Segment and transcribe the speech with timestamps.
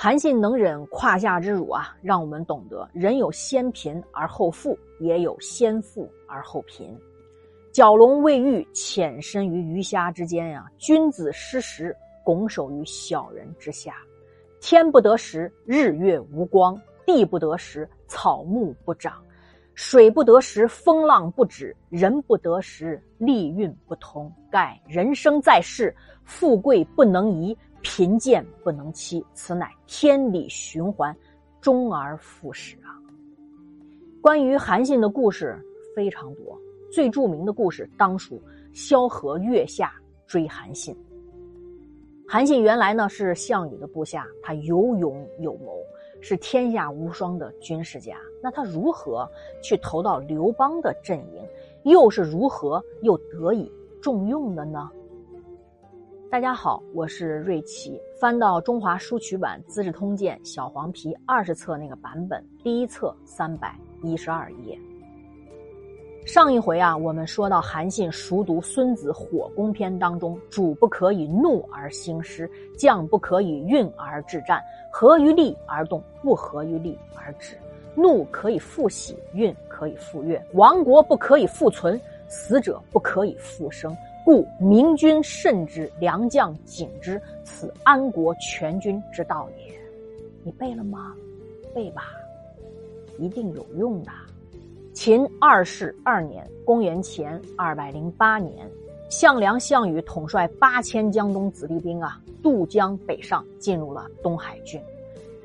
[0.00, 6.96] 韩信能忍胯下之辱啊，让我们懂得人有先贫而后富，也有先富而后贫。
[7.72, 10.70] 蛟龙未遇，潜身于鱼虾之间呀。
[10.78, 13.96] 君子失时，拱手于小人之下。
[14.60, 19.14] 天不得时，日月无光；地不得时，草木不长；
[19.74, 24.32] 水不得时，风浪不止；人不得时，利运不通。
[24.48, 25.92] 盖人生在世，
[26.22, 27.58] 富贵不能移。
[27.82, 31.14] 贫贱不能欺，此乃天理循环，
[31.60, 32.94] 终而复始啊！
[34.20, 35.58] 关于韩信的故事
[35.94, 36.58] 非常多，
[36.92, 39.92] 最著名的故事当属萧何月下
[40.26, 40.96] 追韩信。
[42.26, 45.78] 韩信原来呢是项羽的部下，他有勇有谋，
[46.20, 48.18] 是天下无双的军事家。
[48.42, 49.26] 那他如何
[49.62, 51.42] 去投到刘邦的阵营，
[51.84, 53.72] 又是如何又得以
[54.02, 54.90] 重用的呢？
[56.30, 57.98] 大家好，我是瑞奇。
[58.20, 64.78] 翻到中华书曲版《资治通鉴》小黄皮二十册那个版本，第一册三百一十二页。
[66.26, 77.56] 上一回啊，我们说到韩信熟读《孙子火攻篇》当中，“主不可以怒而兴师，将不可以运而制战，合于利而动，不合于利而止。
[77.94, 80.40] 怒可以复喜，运可以复悦。
[80.52, 83.96] 亡国不可以复存，死者不可以复生。”
[84.28, 89.74] 故明君慎之，良将警之，此安国全军之道也。
[90.42, 91.14] 你背了吗？
[91.74, 92.02] 背吧，
[93.18, 94.10] 一定有用的。
[94.92, 98.70] 秦二世二年（公元前二百零八年），
[99.08, 104.78] 项梁、项羽统帅八千江东子弟兵啊，渡江北上，进入了东海郡。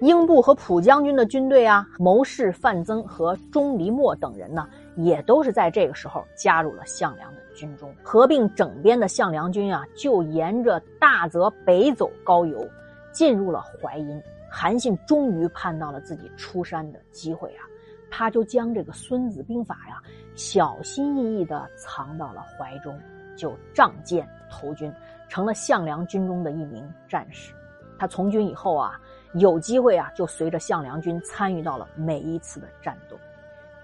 [0.01, 4.67] 英布和蒲将军的军队啊，谋士范增和钟离莫等人呢，
[4.97, 7.42] 也都是在这个时候加入了项梁的。
[7.53, 12.67] 军中合并整编的项梁军啊，就沿着大泽北走高邮，
[13.11, 14.21] 进入了淮阴。
[14.49, 17.65] 韩信终于盼到了自己出山的机会啊，
[18.11, 19.99] 他就将这个《孙子兵法》呀，
[20.35, 22.99] 小心翼翼地藏到了怀中，
[23.35, 24.93] 就仗剑投军，
[25.27, 27.51] 成了项梁军中的一名战士。
[27.97, 28.99] 他从军以后啊，
[29.33, 33.17] 有机会啊，就随着项梁军参与到了每一次的战斗。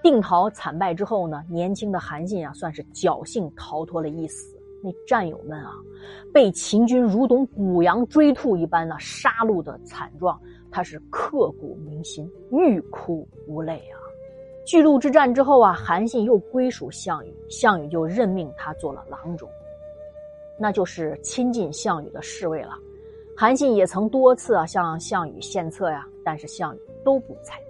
[0.02, 4.56] 定陶惨败之后呢，年轻的韩信啊，算是侥幸逃脱了一死。
[4.82, 5.72] 那战友们啊，
[6.32, 10.40] 被秦军如同捕羊追兔一般呢杀戮的惨状，
[10.70, 14.00] 他是刻骨铭心，欲哭无泪啊。
[14.66, 19.46] 巨鹿之战之后啊，韩信又归属项羽，项羽就任命他做了郎中，
[20.58, 22.78] 那就是亲近项羽的侍卫了。
[23.36, 27.69] 韩信也曾多次啊向项羽献策呀，但是项羽都不采纳。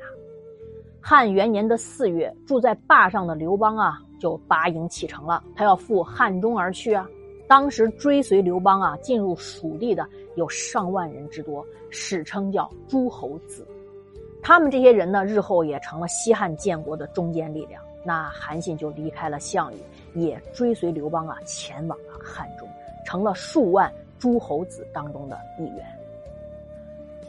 [1.02, 5.42] 汉元年的四月，住在坝上的刘邦啊，就拔营启程了。
[5.56, 7.08] 他要赴汉中而去啊。
[7.48, 10.06] 当时追随刘邦啊，进入蜀地的
[10.36, 13.66] 有上万人之多，史称叫诸侯子。
[14.42, 17.82] 他们这些人呢，日后也成了西汉建国的中坚力量。
[18.04, 19.76] 那韩信就离开了项羽，
[20.14, 22.68] 也追随刘邦啊，前往了汉中，
[23.04, 25.99] 成了数万诸侯子当中的一员。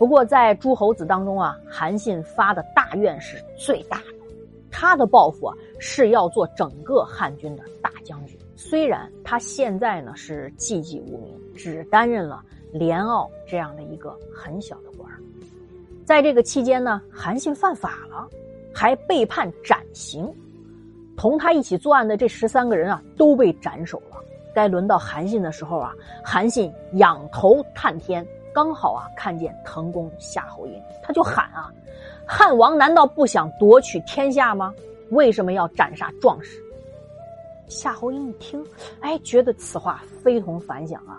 [0.01, 4.05] 不过，在诸侯子当中啊，韩信发的大愿是最大的。
[4.71, 8.35] 他的抱负啊，是要做整个汉军的大将军。
[8.55, 12.41] 虽然他现在呢是寂寂无名，只担任了
[12.73, 15.07] 连奥这样的一个很小的官
[16.03, 18.27] 在这个期间呢，韩信犯法了，
[18.73, 20.27] 还被判斩刑。
[21.15, 24.17] 同他一起作案的这十三个人啊，都被斩首了。
[24.51, 28.25] 该轮到韩信的时候啊，韩信仰头探天。
[28.53, 31.71] 刚好啊，看见滕公夏侯婴，他就喊啊
[32.27, 34.73] ：“汉王难道不想夺取天下吗？
[35.11, 36.61] 为什么要斩杀壮士？”
[37.67, 38.65] 夏侯婴一听，
[38.99, 41.17] 哎，觉得此话非同凡响啊。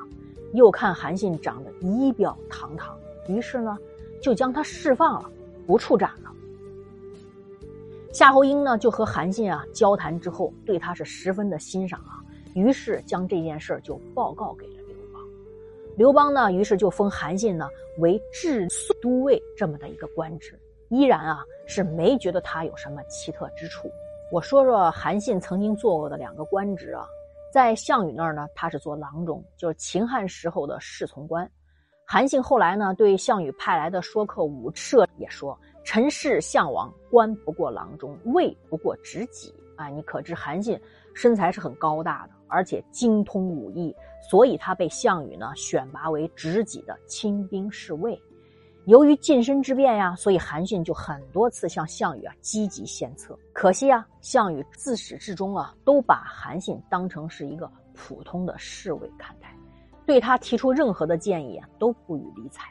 [0.53, 2.95] 又看韩信长得仪表堂堂，
[3.27, 3.79] 于是呢，
[4.21, 5.31] 就将他释放了，
[5.67, 6.31] 不处斩了。
[8.13, 12.21] 夏侯婴呢，就和韩信啊交谈之后，对他是十分的欣赏啊，
[12.55, 14.67] 于是将这件事就报告给。
[15.97, 20.59] 刘邦呢，于是就封韩信呢为治粟都尉这么的一个官职，
[20.89, 23.91] 依然啊是没觉得他有什么奇特之处。
[24.31, 27.07] 我说说韩信曾经做过的两个官职啊，
[27.53, 31.49] 在项羽那儿呢，他是做郎中，就是秦汉时候的侍从官。
[32.07, 40.79] 韩信后来呢，对项羽派来的说客武涉也说：“臣是项王，官不过郎中，位不过职己。”啊，你可知韩信
[41.15, 43.95] 身材是很高大的，而且精通武艺。
[44.31, 48.21] 所以他被项羽呢选拔为执戟的亲兵侍卫。
[48.87, 53.39] 由于近身之便呀，所以韩信就很多次向项羽啊积极献策。
[53.53, 59.55] 可惜啊，项羽自始至终啊都把韩信当成是一个普通的侍卫看待，
[60.07, 62.69] 对他提出任何的建议啊都不予理睬。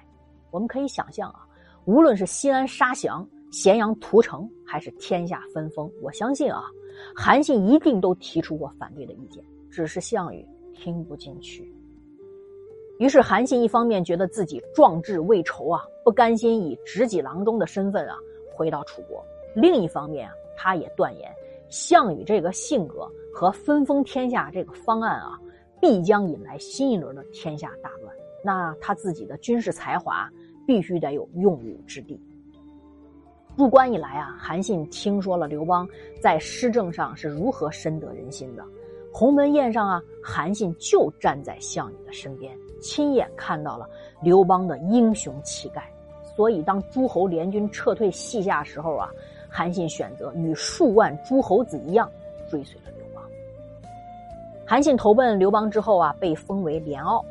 [0.52, 1.46] 我们可以想象啊，
[1.86, 6.64] 无论是西安杀降、咸阳屠城，还是天下分封，我相信啊，
[7.14, 11.70] 韩信一定都提出过反对的意见，只是项羽听不进去。
[12.98, 18.16] 于是韩信一方面觉得自己壮志未酬啊，不甘心以执戟郎中的身份啊
[18.56, 19.22] 回到楚国；
[19.54, 21.30] 另一方面啊，他也断言
[21.70, 25.38] 项羽这个性格和分封天下这个方案啊，
[25.82, 28.16] 必将引来新一轮的天下大乱。
[28.44, 30.30] 那他自己的军事才华
[30.66, 32.18] 必须得有用武之地。
[33.62, 35.88] 入关以来啊，韩信听说了刘邦
[36.20, 38.66] 在施政上是如何深得人心的。
[39.14, 42.52] 鸿门宴上啊，韩信就站在项羽的身边。
[42.82, 43.88] 亲眼看到了
[44.20, 45.94] 刘邦的英雄气概，
[46.36, 49.12] 所以当诸侯联军撤退西夏时候啊，
[49.48, 52.10] 韩信选择与数万诸侯子一样
[52.50, 53.24] 追随了刘邦。
[54.66, 57.24] 韩信投奔刘邦之后啊，被封为连傲。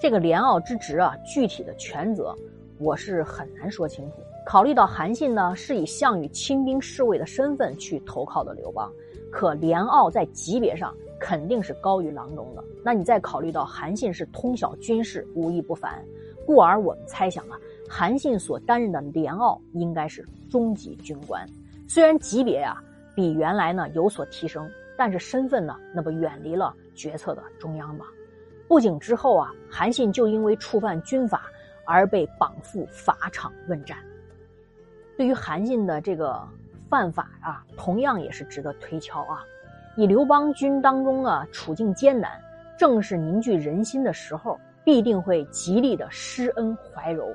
[0.00, 2.34] 这个连傲之职啊，具体的权责
[2.80, 4.16] 我是很难说清楚。
[4.46, 8.90] 考虑到韩信呢是以项羽亲兵侍卫的身份去投靠的刘邦，
[9.30, 10.94] 可连奥在级别上。
[11.18, 12.62] 肯定是高于郎中的。
[12.84, 16.04] 那你再考虑到韩信是通晓军事，武艺不凡，
[16.44, 17.58] 故而我们猜想啊，
[17.88, 21.42] 韩信所担任的连奥应该是中级军官。
[21.88, 22.84] 虽然级别啊
[23.14, 28.04] 比原来呢有所提升，但是身份呢那不远离了决策的中央吗？
[28.68, 31.46] 不久之后啊，韩信就因为触犯军法
[31.86, 33.96] 而被绑赴法场问斩。
[35.16, 36.46] 对于韩信的这个
[36.88, 39.42] 犯法啊，同样也是值得推敲啊。
[39.96, 42.30] 以刘邦军当中啊处境艰难，
[42.78, 47.34] 正是凝聚人心的时候，必定会极力的施恩怀柔。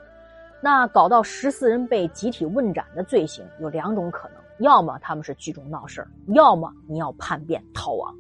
[0.62, 8.16] 那搞到十四人被集体问斩的罪行，有两种可能：要么他们是聚众闹事，要么你要叛变逃亡。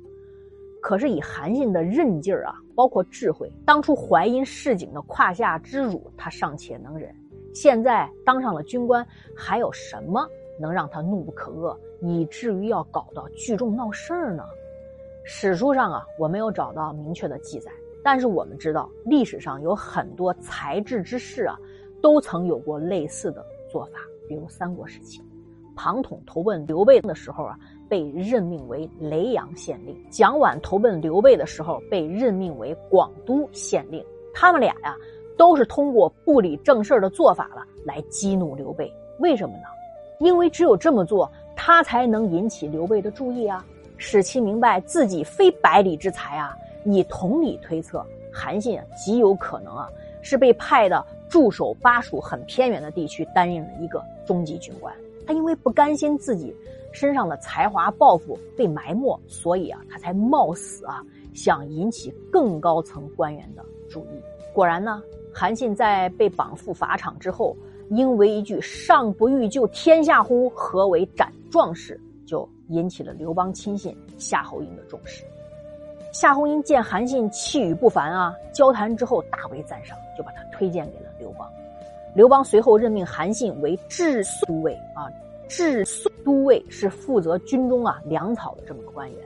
[0.81, 7.15] 可是以韩信的韧劲儿啊，包括智慧，当初淮阴市井的胯下之辱他尚且能忍，
[7.53, 9.05] 现在当上了军官，
[9.35, 10.27] 还有什么
[10.59, 11.75] 能让他怒不可遏？
[12.01, 14.43] 以至于要搞到聚众闹事儿呢？
[15.23, 17.71] 史书上啊，我没有找到明确的记载，
[18.03, 21.55] 但是我们知道历史上有很多才智之士啊，
[22.01, 23.99] 都曾有过类似的做法。
[24.27, 25.21] 比如三国时期，
[25.75, 34.03] 庞统投奔刘备的时候啊，被任命为雷阳县令；蒋琬投奔刘备的时候，被任命为广都县令。
[34.33, 34.95] 他们俩呀，
[35.41, 38.93] 都是通过不理正事的做法了来激怒刘备。
[39.17, 39.63] 为什么呢？
[40.19, 41.27] 因为只有这么做。
[41.63, 43.63] 他才能引起刘备的注意啊，
[43.97, 46.55] 使其明白自己非百里之才啊。
[46.85, 49.87] 以同理推测，韩信极有可能啊
[50.23, 54.91] 是被派的驻守巴蜀很偏远的地区，担任了一个中级军官。
[55.27, 56.55] 他因为不甘心自己
[56.91, 61.03] 身上的才华抱负被埋没，所以啊他才冒死啊
[61.35, 64.21] 想引起更高层官员的注意。
[64.51, 65.03] 果然呢，
[65.33, 67.55] 韩信在被绑赴法场之后。
[67.93, 70.49] 因为一句“上不欲救天下乎？
[70.51, 75.25] 何为斩壮士？”就引起了刘邦亲信夏侯婴的重视。
[76.13, 81.45] 夏侯婴见韩信气宇不凡啊，交谈之后大为赞赏，就把他推荐给了刘邦。
[82.15, 85.11] 刘邦随后任命韩信为治粟都尉啊，
[85.49, 89.19] 治粟都尉是负责军中啊粮草的这么个官员。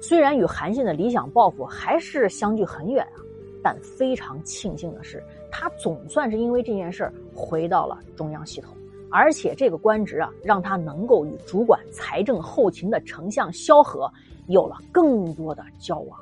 [0.00, 3.18] 虽然与韩信的理想抱负还是相距很远啊，
[3.60, 5.20] 但非常庆幸的是。
[5.56, 8.74] 他总算是因为这件事儿回到了中央系统，
[9.08, 14.10] 而且这个官职啊，让他能够与主管财政后勤的丞相萧何
[14.48, 16.18] 有了更多的交往。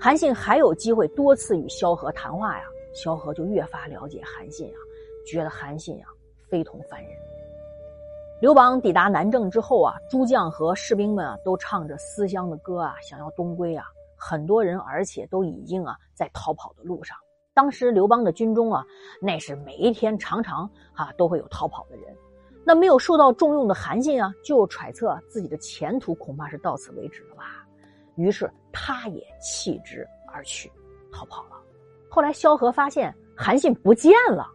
[0.00, 4.78] 韩信还有机会多次与萧何谈话呀，萧何就越发了解韩信啊，
[5.24, 6.08] 觉得韩信啊
[6.48, 7.12] 非同凡人。
[8.40, 13.84] 刘邦抵达南郑之后啊，诸将和士兵们啊都唱着思乡的歌啊，想要东归啊，
[14.16, 17.16] 很多人而且都已经啊在逃跑的路上。
[17.52, 18.84] 当时刘邦的军中啊，
[19.20, 22.16] 那是每一天常常啊都会有逃跑的人。
[22.64, 27.66] 那没有受到重用的韩信啊，就揣测自己的前途恐怕是到此为止了吧。
[28.16, 30.70] 于是他也弃之而去，
[31.10, 31.60] 逃跑了。
[32.08, 34.46] 后来萧何发现韩信不见了，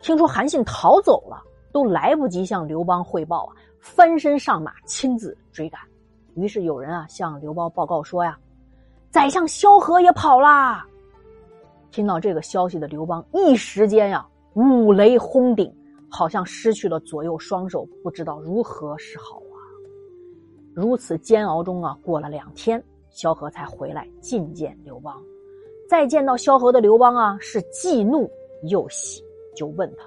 [0.00, 5.80] 听说韩信逃走了，都来不及向刘邦汇报啊，翻身上马亲自追赶。
[6.34, 8.38] 于是有人啊向刘邦报告说呀，
[9.10, 10.86] 宰相萧何也跑啦。
[11.92, 15.70] 听到这个消息的刘邦，一时间呀，五雷轰顶，
[16.08, 19.60] 好像失去了左右双手，不知道如何是好啊。
[20.74, 25.22] 如此煎熬中啊，过了两天，萧何才回来觐见刘邦。
[25.86, 28.28] 再见到萧何的刘邦啊，是既怒
[28.62, 29.22] 又喜，
[29.54, 30.06] 就问他：“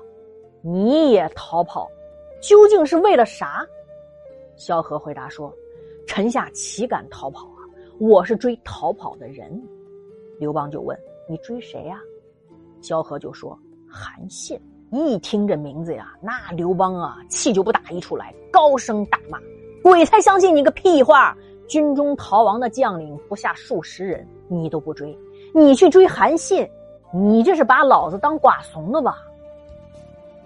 [0.67, 1.87] 你也逃跑，
[2.41, 3.63] 究竟是为了啥？”
[4.57, 5.53] 萧何回答说
[6.07, 7.61] ：“臣下岂敢逃跑啊？
[7.99, 9.61] 我是追逃跑的人。”
[10.39, 10.97] 刘邦就问。
[11.27, 11.99] 你追谁呀？
[12.81, 13.57] 萧何就说
[13.89, 14.59] ：“韩信。”
[14.91, 19.39] 一听这名字呀，那刘邦啊气就不打一处来，高声大骂
[19.83, 21.35] ：“鬼才相信你个屁话！
[21.67, 25.17] 军中逃亡的将领不下数十人，你都不追，
[25.53, 26.69] 你去追韩信，
[27.11, 29.23] 你这是把老子当寡怂了吧？”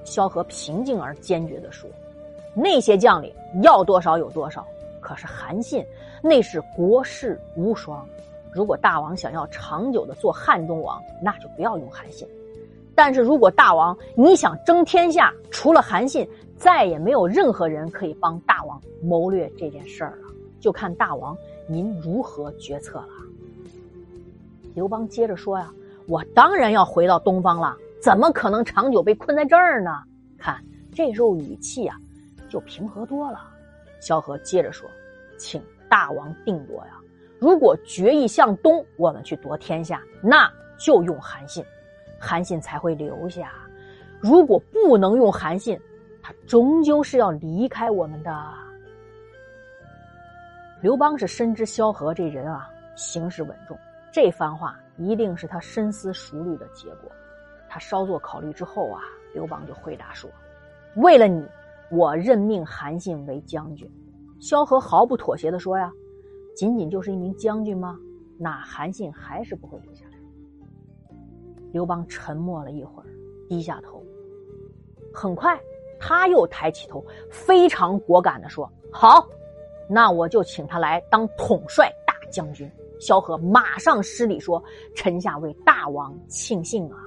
[0.06, 1.88] 萧何平静而坚决地说
[2.56, 3.32] ：“那些将领
[3.62, 4.66] 要多少有多少，
[5.02, 5.86] 可是韩信
[6.24, 8.08] 那是国士无双。
[8.54, 12.28] 如果大王想要长久的做汉中王，那就不要用韩信。”
[12.96, 16.28] 但是如果大王你想争天下，除了韩信，
[16.58, 20.28] 再也没有任何人可以帮大王谋略这件事儿了，
[20.60, 23.08] 就看大王您如何决策了。
[24.76, 25.72] 刘邦接着说呀
[26.08, 30.04] ：“我当然要回到东方了，怎么可能长久被困在这儿呢？”
[30.38, 30.62] 看
[30.94, 31.96] 这时候语气啊，
[32.50, 33.40] 就平和多了。
[34.02, 34.90] 萧何接着说
[35.40, 36.99] ：“请大王定夺呀，
[37.40, 41.64] 如果决意向东，我们去夺天下，那就用韩信。”
[42.22, 43.54] 韩信才会留下。
[44.20, 45.80] 如果不能用韩信，
[46.22, 48.54] 他终究是要离开我们的。
[50.82, 53.80] 刘邦是深知萧何这人啊，行事稳重，
[54.12, 57.10] 这番话一定是他深思熟虑的结果。
[57.70, 59.02] 他稍作考虑之后啊，
[59.34, 60.30] 刘邦就回答说
[60.96, 61.46] ：“为了你，
[61.90, 63.90] 我任命韩信为将军。”
[64.42, 65.90] 萧何毫不妥协的说：“呀，
[66.60, 67.98] 仅仅就是一名将军吗？
[68.38, 70.18] 那韩信还是不会留下来。”
[71.72, 73.08] 刘邦沉默了一会儿，
[73.48, 74.04] 低下头。
[75.14, 75.58] 很快，
[76.02, 77.02] 他又抬起头，
[77.32, 79.26] 非常果敢的说：“好，
[79.90, 84.62] 那我就请他来当统帅大将军。”萧何马上施礼说
[84.94, 86.98] ：“臣下为大王庆幸啊！”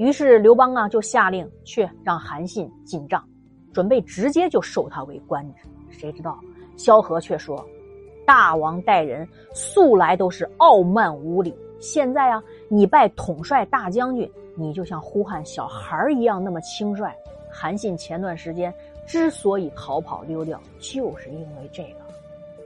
[0.00, 3.22] 于是刘邦啊，就下令去让韩信进帐，
[3.70, 5.68] 准备直接就授他为官职。
[5.90, 6.40] 谁知道
[6.78, 7.62] 萧何却说
[8.32, 17.12] ：“大王待人素来都是傲慢无礼。”现在啊，你拜统帅大将军，你就像呼喊小孩一样那么轻率。
[17.50, 18.72] 韩信前段时间
[19.06, 21.98] 之所以逃跑溜掉，就是因为这个。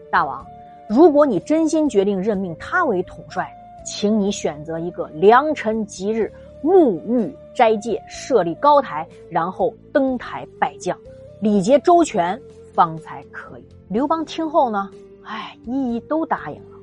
[0.08, 0.46] 大王，
[0.88, 3.52] 如果你真心决定任命他为统帅，
[3.84, 6.32] 请你选择一个良辰吉日，
[6.62, 10.96] 沐浴斋戒，设立高台，然后登台拜将，
[11.40, 12.40] 礼节周全，
[12.72, 13.64] 方才可以。
[13.88, 14.88] 刘邦听后呢，
[15.26, 16.78] 哎，一一都答应了。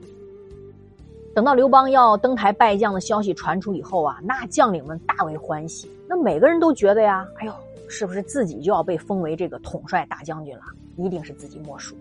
[1.33, 5.89] 等到刘邦要登台拜将的消息传出以后啊，那将领们大为欢喜。
[6.07, 7.53] 那每个人都觉得呀，哎呦，
[7.88, 10.63] 是不是自己就要被封为这个统帅大将军了？
[10.95, 11.95] 一定是自己莫属。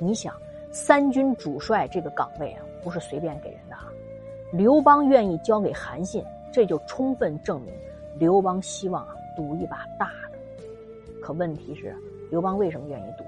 [0.00, 0.34] 你想，
[0.72, 3.86] 三军主帅这个岗位啊，不是随便给人的啊。
[4.52, 7.72] 刘邦愿意交给韩信，这就充分证明
[8.18, 10.38] 刘邦希望啊赌一把大的。
[11.20, 11.94] 可问题是，
[12.30, 13.24] 刘邦为什么愿意赌？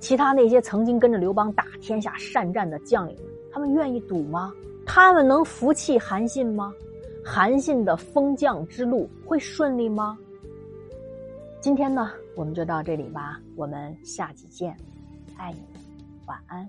[0.00, 3.24] 其他那些曾经跟着刘邦打天下善战的将领们。
[3.50, 4.52] 他们愿意赌吗？
[4.86, 6.72] 他们能服气韩信吗？
[7.24, 10.16] 韩信的封将之路会顺利吗？
[11.60, 14.74] 今天呢，我们就到这里吧，我们下期见，
[15.36, 15.80] 爱你们，
[16.26, 16.66] 晚安。